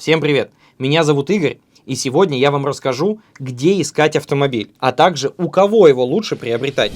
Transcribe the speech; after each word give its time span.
Всем 0.00 0.22
привет! 0.22 0.50
Меня 0.78 1.04
зовут 1.04 1.28
Игорь, 1.28 1.58
и 1.84 1.94
сегодня 1.94 2.38
я 2.38 2.50
вам 2.50 2.64
расскажу, 2.64 3.20
где 3.38 3.78
искать 3.82 4.16
автомобиль, 4.16 4.70
а 4.78 4.92
также 4.92 5.34
у 5.36 5.50
кого 5.50 5.88
его 5.88 6.02
лучше 6.02 6.36
приобретать. 6.36 6.92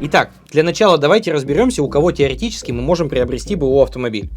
Итак, 0.00 0.30
для 0.56 0.62
начала 0.62 0.96
давайте 0.96 1.32
разберемся, 1.32 1.82
у 1.82 1.88
кого 1.90 2.12
теоретически 2.12 2.72
мы 2.72 2.80
можем 2.80 3.10
приобрести 3.10 3.56
БУ 3.56 3.82
автомобиль. 3.82 4.30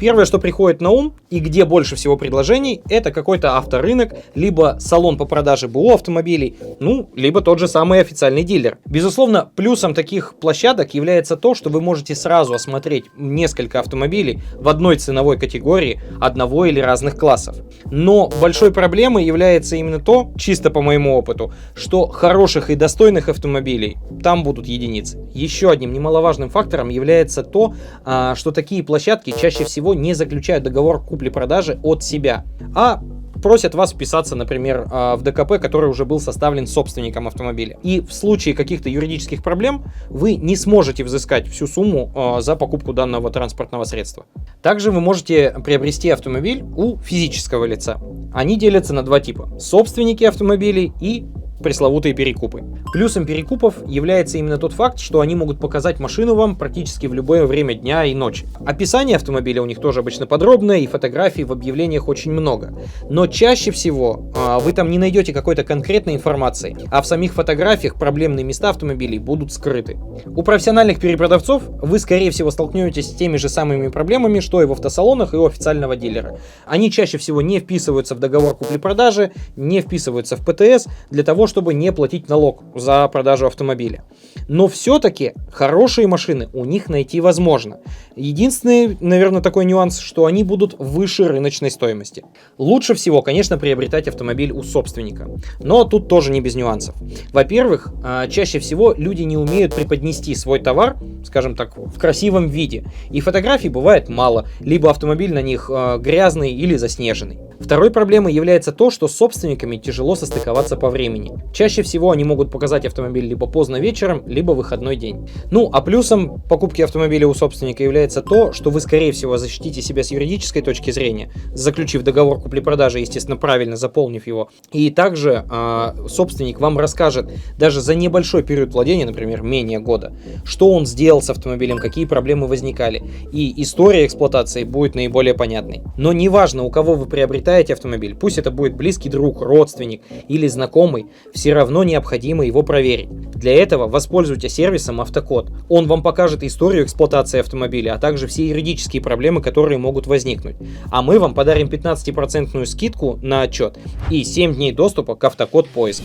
Первое, 0.00 0.24
что 0.24 0.40
приходит 0.40 0.80
на 0.80 0.90
ум 0.90 1.14
и 1.30 1.38
где 1.38 1.64
больше 1.64 1.94
всего 1.94 2.16
предложений, 2.16 2.80
это 2.88 3.12
какой-то 3.12 3.56
авторынок, 3.56 4.14
либо 4.34 4.78
салон 4.80 5.16
по 5.16 5.26
продаже 5.26 5.68
БУ 5.68 5.92
автомобилей, 5.92 6.56
ну, 6.80 7.08
либо 7.14 7.40
тот 7.40 7.60
же 7.60 7.68
самый 7.68 8.00
официальный 8.00 8.42
дилер. 8.42 8.78
Безусловно, 8.84 9.48
плюсом 9.54 9.94
таких 9.94 10.34
площадок 10.40 10.92
является 10.94 11.36
то, 11.36 11.54
что 11.54 11.70
вы 11.70 11.80
можете 11.80 12.16
сразу 12.16 12.52
осмотреть 12.52 13.04
несколько 13.16 13.78
автомобилей 13.78 14.40
в 14.56 14.68
одной 14.68 14.96
ценовой 14.96 15.38
категории 15.38 16.00
одного 16.20 16.66
или 16.66 16.80
разных 16.80 17.16
классов. 17.16 17.58
Но 17.92 18.28
большой 18.40 18.72
проблемой 18.72 19.24
является 19.24 19.76
именно 19.76 20.00
то, 20.00 20.32
чисто 20.36 20.70
по 20.70 20.82
моему 20.82 21.16
опыту, 21.16 21.52
что 21.76 22.08
хороших 22.08 22.70
и 22.70 22.74
достойных 22.74 23.28
автомобилей 23.28 23.98
там 24.20 24.42
будут 24.42 24.66
единицы. 24.66 25.16
Еще 25.32 25.59
еще 25.60 25.70
одним 25.70 25.92
немаловажным 25.92 26.48
фактором 26.48 26.88
является 26.88 27.42
то, 27.42 27.74
а, 28.04 28.34
что 28.34 28.50
такие 28.50 28.82
площадки 28.82 29.34
чаще 29.38 29.64
всего 29.64 29.92
не 29.92 30.14
заключают 30.14 30.64
договор 30.64 31.04
купли-продажи 31.04 31.78
от 31.82 32.02
себя, 32.02 32.44
а 32.74 33.02
просят 33.42 33.74
вас 33.74 33.92
вписаться, 33.92 34.36
например, 34.36 34.86
а, 34.90 35.16
в 35.16 35.22
ДКП, 35.22 35.58
который 35.60 35.90
уже 35.90 36.06
был 36.06 36.18
составлен 36.18 36.66
собственником 36.66 37.26
автомобиля. 37.28 37.78
И 37.82 38.00
в 38.00 38.12
случае 38.14 38.54
каких-то 38.54 38.88
юридических 38.88 39.42
проблем 39.42 39.84
вы 40.08 40.36
не 40.36 40.56
сможете 40.56 41.04
взыскать 41.04 41.46
всю 41.46 41.66
сумму 41.66 42.10
а, 42.14 42.40
за 42.40 42.56
покупку 42.56 42.94
данного 42.94 43.30
транспортного 43.30 43.84
средства. 43.84 44.24
Также 44.62 44.90
вы 44.90 45.00
можете 45.00 45.54
приобрести 45.62 46.08
автомобиль 46.08 46.64
у 46.74 46.96
физического 46.98 47.66
лица. 47.66 48.00
Они 48.32 48.56
делятся 48.58 48.94
на 48.94 49.02
два 49.02 49.20
типа. 49.20 49.58
Собственники 49.58 50.24
автомобилей 50.24 50.92
и 51.02 51.26
пресловутые 51.62 52.14
перекупы. 52.14 52.64
Плюсом 52.92 53.26
перекупов 53.26 53.74
является 53.86 54.38
именно 54.38 54.58
тот 54.58 54.72
факт, 54.72 54.98
что 54.98 55.20
они 55.20 55.34
могут 55.34 55.60
показать 55.60 56.00
машину 56.00 56.34
вам 56.34 56.56
практически 56.56 57.06
в 57.06 57.14
любое 57.14 57.46
время 57.46 57.74
дня 57.74 58.04
и 58.04 58.14
ночи. 58.14 58.46
Описание 58.66 59.16
автомобиля 59.16 59.62
у 59.62 59.66
них 59.66 59.80
тоже 59.80 60.00
обычно 60.00 60.26
подробное, 60.26 60.78
и 60.78 60.86
фотографий 60.86 61.44
в 61.44 61.52
объявлениях 61.52 62.08
очень 62.08 62.32
много. 62.32 62.74
Но 63.08 63.26
чаще 63.26 63.70
всего 63.70 64.30
а, 64.36 64.58
вы 64.58 64.72
там 64.72 64.90
не 64.90 64.98
найдете 64.98 65.32
какой-то 65.32 65.64
конкретной 65.64 66.14
информации, 66.14 66.76
а 66.90 67.02
в 67.02 67.06
самих 67.06 67.34
фотографиях 67.34 67.96
проблемные 67.96 68.44
места 68.44 68.70
автомобилей 68.70 69.18
будут 69.18 69.52
скрыты. 69.52 69.98
У 70.26 70.42
профессиональных 70.42 71.00
перепродавцов 71.00 71.62
вы, 71.66 71.98
скорее 71.98 72.30
всего, 72.30 72.50
столкнетесь 72.50 73.08
с 73.08 73.14
теми 73.14 73.36
же 73.36 73.48
самыми 73.48 73.88
проблемами, 73.88 74.40
что 74.40 74.62
и 74.62 74.66
в 74.66 74.72
автосалонах 74.72 75.34
и 75.34 75.36
у 75.36 75.46
официального 75.46 75.96
дилера. 75.96 76.38
Они 76.66 76.90
чаще 76.90 77.18
всего 77.18 77.42
не 77.42 77.60
вписываются 77.60 78.14
в 78.14 78.18
договор 78.18 78.56
купли-продажи, 78.56 79.32
не 79.56 79.80
вписываются 79.80 80.36
в 80.36 80.44
ПТС 80.44 80.86
для 81.10 81.22
того, 81.22 81.46
чтобы 81.50 81.74
не 81.74 81.92
платить 81.92 82.28
налог 82.28 82.62
за 82.74 83.06
продажу 83.08 83.46
автомобиля. 83.46 84.04
Но 84.48 84.68
все-таки 84.68 85.34
хорошие 85.52 86.06
машины 86.06 86.48
у 86.52 86.64
них 86.64 86.88
найти 86.88 87.20
возможно. 87.20 87.80
Единственный, 88.16 88.96
наверное, 89.00 89.40
такой 89.40 89.64
нюанс, 89.64 89.98
что 89.98 90.26
они 90.26 90.44
будут 90.44 90.74
выше 90.78 91.28
рыночной 91.28 91.70
стоимости. 91.70 92.24
Лучше 92.58 92.94
всего, 92.94 93.22
конечно, 93.22 93.58
приобретать 93.58 94.08
автомобиль 94.08 94.52
у 94.52 94.62
собственника. 94.62 95.28
Но 95.60 95.84
тут 95.84 96.08
тоже 96.08 96.32
не 96.32 96.40
без 96.40 96.54
нюансов. 96.54 96.94
Во-первых, 97.32 97.92
а, 98.04 98.26
чаще 98.28 98.58
всего 98.58 98.92
люди 98.92 99.22
не 99.22 99.36
умеют 99.36 99.74
преподнести 99.74 100.34
свой 100.34 100.60
товар, 100.60 100.96
скажем 101.24 101.54
так, 101.54 101.76
в 101.76 101.98
красивом 101.98 102.48
виде. 102.48 102.84
И 103.10 103.20
фотографий 103.20 103.68
бывает 103.68 104.08
мало, 104.08 104.46
либо 104.60 104.90
автомобиль 104.90 105.32
на 105.32 105.42
них 105.42 105.70
а, 105.72 105.98
грязный 105.98 106.52
или 106.52 106.76
заснеженный. 106.76 107.38
Второй 107.60 107.90
проблемой 107.90 108.32
является 108.32 108.72
то, 108.72 108.90
что 108.90 109.06
собственниками 109.06 109.76
тяжело 109.76 110.16
состыковаться 110.16 110.76
по 110.76 110.88
времени. 110.88 111.32
Чаще 111.52 111.82
всего 111.82 112.10
они 112.10 112.24
могут 112.24 112.50
показать 112.50 112.86
автомобиль 112.86 113.26
либо 113.26 113.46
поздно 113.46 113.76
вечером, 113.76 114.19
либо 114.26 114.52
выходной 114.52 114.96
день. 114.96 115.28
Ну, 115.50 115.70
а 115.72 115.80
плюсом 115.80 116.40
покупки 116.48 116.82
автомобиля 116.82 117.26
у 117.26 117.34
собственника 117.34 117.82
является 117.82 118.22
то, 118.22 118.52
что 118.52 118.70
вы, 118.70 118.80
скорее 118.80 119.12
всего, 119.12 119.38
защитите 119.38 119.82
себя 119.82 120.02
с 120.02 120.10
юридической 120.10 120.62
точки 120.62 120.90
зрения, 120.90 121.32
заключив 121.52 122.02
договор 122.02 122.40
купли-продажи, 122.40 123.00
естественно, 123.00 123.36
правильно 123.36 123.76
заполнив 123.76 124.26
его. 124.26 124.50
И 124.72 124.90
также 124.90 125.44
э, 125.50 126.06
собственник 126.08 126.60
вам 126.60 126.78
расскажет, 126.78 127.30
даже 127.58 127.80
за 127.80 127.94
небольшой 127.94 128.42
период 128.42 128.72
владения, 128.72 129.06
например, 129.06 129.42
менее 129.42 129.80
года, 129.80 130.12
что 130.44 130.72
он 130.72 130.86
сделал 130.86 131.22
с 131.22 131.30
автомобилем, 131.30 131.78
какие 131.78 132.04
проблемы 132.04 132.46
возникали. 132.46 133.02
И 133.32 133.60
история 133.62 134.06
эксплуатации 134.06 134.64
будет 134.64 134.94
наиболее 134.94 135.34
понятной. 135.34 135.82
Но 135.96 136.12
неважно, 136.12 136.62
у 136.62 136.70
кого 136.70 136.94
вы 136.94 137.06
приобретаете 137.06 137.72
автомобиль, 137.72 138.14
пусть 138.14 138.38
это 138.38 138.50
будет 138.50 138.74
близкий 138.74 139.08
друг, 139.08 139.40
родственник 139.40 140.02
или 140.28 140.46
знакомый, 140.46 141.06
все 141.32 141.52
равно 141.54 141.84
необходимо 141.84 142.44
его 142.44 142.62
проверить. 142.62 143.08
Для 143.40 143.54
этого 143.54 143.88
воспользуйтесь 143.88 144.52
сервисом 144.52 145.00
Автокод. 145.00 145.50
Он 145.70 145.86
вам 145.86 146.02
покажет 146.02 146.42
историю 146.42 146.84
эксплуатации 146.84 147.40
автомобиля, 147.40 147.94
а 147.94 147.98
также 147.98 148.26
все 148.26 148.46
юридические 148.46 149.00
проблемы, 149.00 149.40
которые 149.40 149.78
могут 149.78 150.06
возникнуть. 150.06 150.56
А 150.90 151.00
мы 151.00 151.18
вам 151.18 151.32
подарим 151.32 151.68
15% 151.68 152.66
скидку 152.66 153.18
на 153.22 153.40
отчет 153.40 153.78
и 154.10 154.24
7 154.24 154.54
дней 154.54 154.72
доступа 154.72 155.14
к 155.14 155.24
Автокод 155.24 155.70
поиск. 155.70 156.02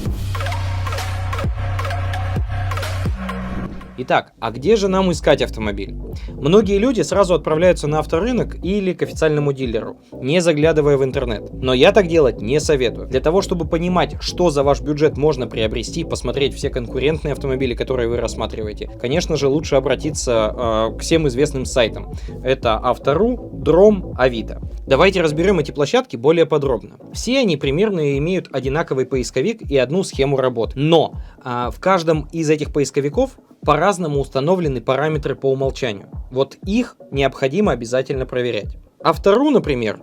Итак, 3.97 4.33
а 4.41 4.51
где 4.51 4.75
же 4.75 4.89
нам 4.89 5.11
искать 5.11 5.41
автомобиль? 5.41 5.95
Многие 6.29 6.77
люди 6.79 7.01
сразу 7.01 7.33
отправляются 7.33 7.87
на 7.87 7.99
авторынок 7.99 8.57
или 8.63 8.91
к 8.91 9.01
официальному 9.01 9.53
дилеру, 9.53 9.97
не 10.11 10.41
заглядывая 10.41 10.97
в 10.97 11.03
интернет. 11.03 11.53
Но 11.53 11.73
я 11.73 11.93
так 11.93 12.07
делать 12.07 12.41
не 12.41 12.59
советую. 12.59 13.07
Для 13.07 13.21
того, 13.21 13.41
чтобы 13.41 13.65
понимать, 13.65 14.17
что 14.19 14.49
за 14.49 14.63
ваш 14.63 14.81
бюджет 14.81 15.17
можно 15.17 15.47
приобрести, 15.47 16.03
посмотреть 16.03 16.53
все 16.53 16.69
конкурентные 16.69 17.31
автомобили, 17.31 17.73
которые 17.73 18.09
вы 18.09 18.17
рассматриваете, 18.17 18.89
конечно 18.99 19.37
же, 19.37 19.47
лучше 19.47 19.75
обратиться 19.75 20.53
э, 20.53 20.97
к 20.97 21.01
всем 21.01 21.27
известным 21.29 21.65
сайтам. 21.65 22.13
Это 22.43 22.77
Автору, 22.83 23.49
Дром, 23.53 24.13
Авито. 24.17 24.61
Давайте 24.85 25.21
разберем 25.21 25.59
эти 25.59 25.71
площадки 25.71 26.17
более 26.17 26.45
подробно. 26.45 26.97
Все 27.13 27.39
они 27.39 27.55
примерно 27.55 28.17
имеют 28.17 28.49
одинаковый 28.51 29.05
поисковик 29.05 29.61
и 29.61 29.77
одну 29.77 30.03
схему 30.03 30.37
работы. 30.37 30.77
Но 30.77 31.15
э, 31.43 31.69
в 31.73 31.79
каждом 31.79 32.27
из 32.33 32.49
этих 32.49 32.73
поисковиков 32.73 33.37
по-разному 33.63 34.19
установлены 34.19 34.81
параметры 34.81 35.35
по 35.35 35.51
умолчанию. 35.51 36.09
Вот 36.31 36.55
их 36.65 36.97
необходимо 37.11 37.71
обязательно 37.71 38.25
проверять. 38.25 38.77
А 39.03 39.13
вторую, 39.13 39.51
например, 39.51 39.99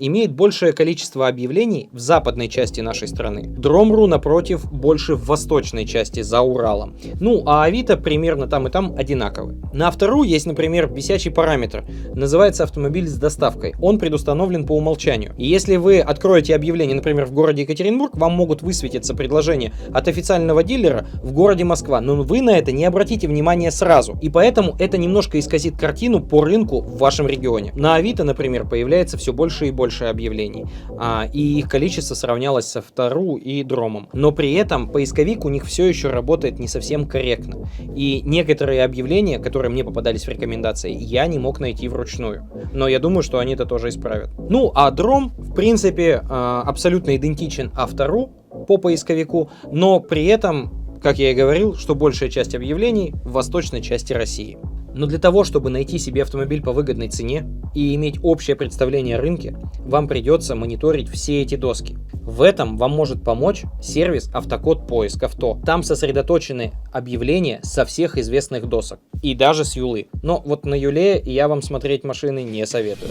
имеет 0.00 0.32
большее 0.32 0.72
количество 0.72 1.28
объявлений 1.28 1.88
в 1.92 1.98
западной 1.98 2.48
части 2.48 2.80
нашей 2.80 3.08
страны. 3.08 3.44
Дромру, 3.46 4.06
напротив, 4.06 4.70
больше 4.70 5.14
в 5.14 5.26
восточной 5.26 5.86
части, 5.86 6.22
за 6.22 6.40
Уралом. 6.40 6.96
Ну, 7.20 7.42
а 7.46 7.64
Авито 7.64 7.96
примерно 7.96 8.46
там 8.46 8.66
и 8.66 8.70
там 8.70 8.94
одинаковый. 8.96 9.56
На 9.72 9.90
вторую 9.90 10.28
есть, 10.28 10.46
например, 10.46 10.92
висячий 10.92 11.30
параметр. 11.30 11.84
Называется 12.14 12.64
автомобиль 12.64 13.08
с 13.08 13.14
доставкой. 13.14 13.74
Он 13.80 13.98
предустановлен 13.98 14.66
по 14.66 14.76
умолчанию. 14.76 15.34
И 15.38 15.46
если 15.46 15.76
вы 15.76 16.00
откроете 16.00 16.54
объявление, 16.54 16.96
например, 16.96 17.26
в 17.26 17.32
городе 17.32 17.62
Екатеринбург, 17.62 18.16
вам 18.16 18.32
могут 18.32 18.62
высветиться 18.62 19.14
предложение 19.14 19.72
от 19.92 20.08
официального 20.08 20.62
дилера 20.62 21.06
в 21.22 21.32
городе 21.32 21.64
Москва. 21.64 22.00
Но 22.00 22.16
вы 22.22 22.42
на 22.42 22.56
это 22.56 22.72
не 22.72 22.84
обратите 22.84 23.28
внимания 23.28 23.70
сразу. 23.70 24.18
И 24.22 24.28
поэтому 24.28 24.76
это 24.78 24.98
немножко 24.98 25.38
исказит 25.38 25.78
картину 25.78 26.20
по 26.20 26.42
рынку 26.42 26.80
в 26.80 26.98
вашем 26.98 27.26
регионе. 27.26 27.72
На 27.74 27.94
Авито, 27.96 28.24
например, 28.24 28.66
появляется 28.66 29.16
все 29.16 29.32
больше 29.32 29.55
больше 29.56 29.68
и 29.68 29.70
больше 29.70 30.04
объявлений, 30.04 30.66
а, 30.98 31.26
и 31.32 31.58
их 31.58 31.68
количество 31.68 32.14
сравнялось 32.14 32.66
со 32.66 32.82
Втору 32.82 33.36
и 33.36 33.62
Дромом. 33.62 34.08
Но 34.12 34.32
при 34.32 34.52
этом 34.54 34.90
поисковик 34.90 35.44
у 35.44 35.48
них 35.48 35.64
все 35.64 35.86
еще 35.86 36.10
работает 36.10 36.58
не 36.58 36.68
совсем 36.68 37.06
корректно. 37.06 37.68
И 37.94 38.20
некоторые 38.24 38.84
объявления, 38.84 39.38
которые 39.38 39.70
мне 39.70 39.84
попадались 39.84 40.26
в 40.26 40.28
рекомендации, 40.28 40.92
я 40.92 41.26
не 41.26 41.38
мог 41.38 41.60
найти 41.60 41.88
вручную. 41.88 42.46
Но 42.72 42.88
я 42.88 42.98
думаю, 42.98 43.22
что 43.22 43.38
они 43.38 43.54
это 43.54 43.64
тоже 43.64 43.88
исправят. 43.88 44.30
Ну, 44.50 44.72
а 44.74 44.90
Дром, 44.90 45.32
в 45.38 45.54
принципе, 45.54 46.22
а, 46.28 46.62
абсолютно 46.66 47.16
идентичен 47.16 47.70
Автору 47.74 48.30
по 48.68 48.76
поисковику, 48.76 49.50
но 49.70 50.00
при 50.00 50.26
этом, 50.26 50.98
как 51.02 51.18
я 51.18 51.30
и 51.30 51.34
говорил, 51.34 51.74
что 51.74 51.94
большая 51.94 52.28
часть 52.28 52.54
объявлений 52.54 53.14
в 53.24 53.32
восточной 53.32 53.80
части 53.80 54.12
России. 54.12 54.58
Но 54.96 55.06
для 55.06 55.18
того, 55.18 55.44
чтобы 55.44 55.68
найти 55.68 55.98
себе 55.98 56.22
автомобиль 56.22 56.62
по 56.62 56.72
выгодной 56.72 57.10
цене 57.10 57.46
и 57.74 57.94
иметь 57.94 58.18
общее 58.22 58.56
представление 58.56 59.18
о 59.18 59.20
рынке, 59.20 59.54
вам 59.80 60.08
придется 60.08 60.54
мониторить 60.54 61.10
все 61.10 61.42
эти 61.42 61.54
доски. 61.54 61.98
В 62.14 62.40
этом 62.40 62.78
вам 62.78 62.92
может 62.92 63.22
помочь 63.22 63.64
сервис 63.82 64.30
Автокод 64.32 64.88
Поиск 64.88 65.22
Авто. 65.22 65.60
Там 65.66 65.82
сосредоточены 65.82 66.72
объявления 66.94 67.60
со 67.62 67.84
всех 67.84 68.16
известных 68.16 68.66
досок 68.70 68.98
и 69.22 69.34
даже 69.34 69.66
с 69.66 69.76
Юлы. 69.76 70.08
Но 70.22 70.42
вот 70.42 70.64
на 70.64 70.74
Юле 70.74 71.20
я 71.20 71.46
вам 71.46 71.60
смотреть 71.60 72.02
машины 72.02 72.42
не 72.42 72.64
советую. 72.66 73.10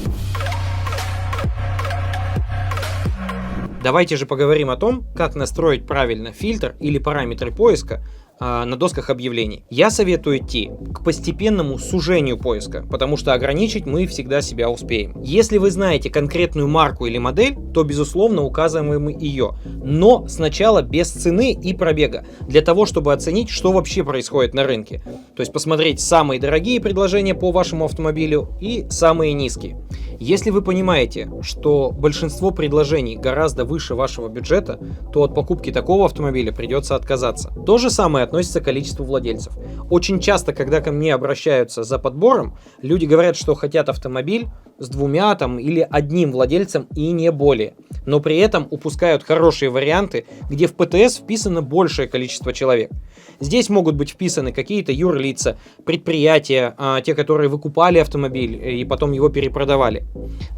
Давайте 3.83 4.17
же 4.17 4.25
поговорим 4.25 4.71
о 4.71 4.77
том, 4.77 5.05
как 5.15 5.35
настроить 5.35 5.85
правильно 5.85 6.31
фильтр 6.31 6.75
или 6.79 6.97
параметры 6.97 7.51
поиска 7.51 8.03
на 8.39 8.75
досках 8.75 9.09
объявлений. 9.09 9.63
Я 9.69 9.89
советую 9.89 10.37
идти 10.37 10.71
к 10.93 11.03
постепенному 11.03 11.77
сужению 11.77 12.37
поиска, 12.37 12.85
потому 12.89 13.17
что 13.17 13.33
ограничить 13.33 13.85
мы 13.85 14.07
всегда 14.07 14.41
себя 14.41 14.69
успеем. 14.69 15.21
Если 15.21 15.57
вы 15.57 15.71
знаете 15.71 16.09
конкретную 16.09 16.67
марку 16.67 17.05
или 17.05 17.17
модель, 17.17 17.55
то 17.73 17.83
безусловно 17.83 18.43
указываем 18.43 19.07
ее, 19.07 19.55
но 19.65 20.27
сначала 20.27 20.81
без 20.81 21.09
цены 21.09 21.53
и 21.53 21.73
пробега, 21.73 22.25
для 22.47 22.61
того, 22.61 22.85
чтобы 22.85 23.13
оценить, 23.13 23.49
что 23.49 23.71
вообще 23.71 24.03
происходит 24.03 24.53
на 24.53 24.63
рынке. 24.63 25.01
То 25.35 25.41
есть 25.41 25.53
посмотреть 25.53 25.99
самые 25.99 26.39
дорогие 26.39 26.81
предложения 26.81 27.35
по 27.35 27.51
вашему 27.51 27.85
автомобилю 27.85 28.49
и 28.59 28.85
самые 28.89 29.33
низкие. 29.33 29.77
Если 30.19 30.50
вы 30.50 30.62
понимаете, 30.62 31.29
что 31.41 31.91
большинство 31.91 32.51
предложений 32.51 33.17
гораздо 33.17 33.65
выше 33.65 33.95
вашего 33.95 34.27
бюджета, 34.27 34.79
то 35.12 35.23
от 35.23 35.35
покупки 35.35 35.71
такого 35.71 36.06
автомобиля 36.06 36.51
придется 36.51 36.95
отказаться. 36.95 37.53
То 37.65 37.77
же 37.77 37.89
самое 37.89 38.23
относится 38.23 38.62
к 38.62 38.65
количеству 38.65 39.06
владельцев. 39.06 39.53
Очень 39.89 40.19
часто, 40.19 40.53
когда 40.53 40.81
ко 40.81 40.91
мне 40.91 41.13
обращаются 41.13 41.83
за 41.83 42.00
подбором, 42.00 42.57
люди 42.81 43.06
говорят, 43.06 43.35
что 43.35 43.56
хотят 43.56 43.89
автомобиль 43.89 44.47
с 44.77 44.89
двумя 44.89 45.35
там 45.35 45.59
или 45.59 45.88
одним 45.89 46.31
владельцем 46.31 46.88
и 46.95 47.12
не 47.12 47.31
более. 47.31 47.75
Но 48.06 48.19
при 48.19 48.38
этом 48.38 48.67
упускают 48.69 49.23
хорошие 49.23 49.69
варианты, 49.69 50.25
где 50.50 50.67
в 50.67 50.73
ПТС 50.73 51.17
вписано 51.17 51.62
большее 51.62 52.07
количество 52.07 52.53
человек. 52.53 52.91
Здесь 53.39 53.69
могут 53.69 53.95
быть 53.95 54.12
вписаны 54.12 54.51
какие-то 54.51 54.91
юрлица, 54.91 55.57
предприятия, 55.85 56.73
а, 56.77 57.01
те, 57.01 57.15
которые 57.15 57.50
выкупали 57.50 58.00
автомобиль 58.00 58.79
и 58.79 58.85
потом 58.85 59.12
его 59.12 59.29
перепродавали. 59.29 60.04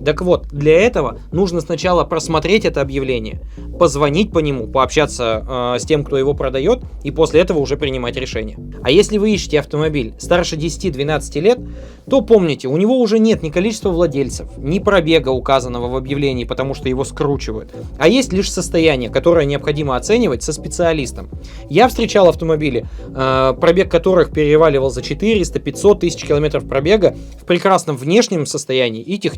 Так 0.03 0.21
вот, 0.21 0.47
для 0.49 0.79
этого 0.81 1.19
нужно 1.31 1.61
сначала 1.61 2.03
просмотреть 2.03 2.65
это 2.65 2.81
объявление, 2.81 3.41
позвонить 3.79 4.31
по 4.31 4.39
нему, 4.39 4.67
пообщаться 4.67 5.75
э, 5.75 5.79
с 5.79 5.85
тем, 5.85 6.03
кто 6.03 6.17
его 6.17 6.33
продает, 6.33 6.81
и 7.03 7.11
после 7.11 7.41
этого 7.41 7.59
уже 7.59 7.77
принимать 7.77 8.15
решение. 8.15 8.57
А 8.83 8.91
если 8.91 9.17
вы 9.17 9.31
ищете 9.31 9.59
автомобиль 9.59 10.13
старше 10.19 10.55
10-12 10.55 11.39
лет, 11.39 11.59
то 12.09 12.21
помните, 12.21 12.67
у 12.67 12.77
него 12.77 12.99
уже 12.99 13.19
нет 13.19 13.41
ни 13.43 13.49
количества 13.49 13.89
владельцев, 13.89 14.49
ни 14.57 14.79
пробега 14.79 15.29
указанного 15.29 15.87
в 15.87 15.95
объявлении, 15.95 16.43
потому 16.43 16.73
что 16.73 16.87
его 16.87 17.03
скручивают, 17.03 17.73
а 17.97 18.07
есть 18.07 18.31
лишь 18.33 18.51
состояние, 18.51 19.09
которое 19.09 19.45
необходимо 19.45 19.95
оценивать 19.95 20.43
со 20.43 20.53
специалистом. 20.53 21.29
Я 21.69 21.87
встречал 21.87 22.29
автомобили, 22.29 22.85
э, 23.07 23.53
пробег 23.59 23.89
которых 23.91 24.31
переваливал 24.31 24.91
за 24.91 25.01
400-500 25.01 25.99
тысяч 25.99 26.23
километров 26.23 26.67
пробега 26.67 27.15
в 27.41 27.45
прекрасном 27.45 27.97
внешнем 27.97 28.45
состоянии 28.45 29.01
и 29.01 29.17
техническом. 29.17 29.36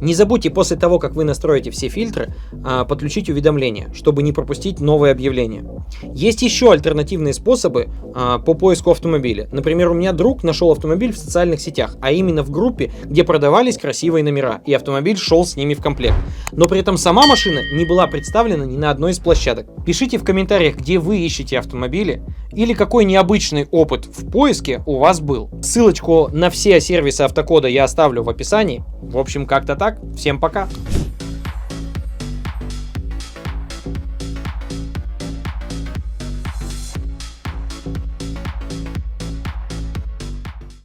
Не 0.00 0.14
забудьте 0.14 0.50
после 0.50 0.76
того, 0.76 0.98
как 0.98 1.14
вы 1.14 1.24
настроите 1.24 1.70
все 1.70 1.88
фильтры, 1.88 2.34
э, 2.52 2.84
подключить 2.88 3.28
уведомления, 3.28 3.92
чтобы 3.94 4.22
не 4.22 4.32
пропустить 4.32 4.80
новые 4.80 5.12
объявления. 5.12 5.64
Есть 6.02 6.42
еще 6.42 6.72
альтернативные 6.72 7.34
способы 7.34 7.88
э, 8.14 8.38
по 8.44 8.54
поиску 8.54 8.90
автомобиля. 8.90 9.48
Например, 9.52 9.90
у 9.90 9.94
меня 9.94 10.12
друг 10.12 10.42
нашел 10.42 10.70
автомобиль 10.70 11.12
в 11.12 11.18
социальных 11.18 11.60
сетях, 11.60 11.96
а 12.00 12.12
именно 12.12 12.42
в 12.42 12.50
группе, 12.50 12.92
где 13.04 13.24
продавались 13.24 13.78
красивые 13.78 14.24
номера, 14.24 14.60
и 14.66 14.72
автомобиль 14.74 15.16
шел 15.16 15.44
с 15.44 15.56
ними 15.56 15.74
в 15.74 15.80
комплект. 15.80 16.16
Но 16.52 16.66
при 16.66 16.80
этом 16.80 16.96
сама 16.96 17.26
машина 17.26 17.60
не 17.74 17.84
была 17.84 18.06
представлена 18.06 18.64
ни 18.66 18.76
на 18.76 18.90
одной 18.90 19.12
из 19.12 19.18
площадок. 19.18 19.66
Пишите 19.84 20.18
в 20.18 20.24
комментариях, 20.24 20.76
где 20.76 20.98
вы 20.98 21.18
ищете 21.18 21.58
автомобили, 21.58 22.22
или 22.52 22.74
какой 22.74 23.04
необычный 23.04 23.66
опыт 23.70 24.06
в 24.06 24.30
поиске 24.30 24.82
у 24.86 24.98
вас 24.98 25.20
был. 25.20 25.50
Ссылочку 25.62 26.28
на 26.32 26.50
все 26.50 26.80
сервисы 26.80 27.22
автокода 27.22 27.68
я 27.68 27.84
оставлю 27.84 28.22
в 28.22 28.28
описании. 28.28 28.84
В 29.02 29.18
общем, 29.18 29.46
как-то 29.46 29.76
так. 29.76 29.98
Всем 30.16 30.40
пока! 30.40 30.68